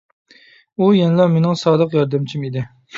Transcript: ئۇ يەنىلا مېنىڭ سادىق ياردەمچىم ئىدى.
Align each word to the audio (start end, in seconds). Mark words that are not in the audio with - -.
ئۇ 0.81 0.87
يەنىلا 1.01 1.29
مېنىڭ 1.37 1.63
سادىق 1.67 1.97
ياردەمچىم 2.01 2.51
ئىدى. 2.53 2.71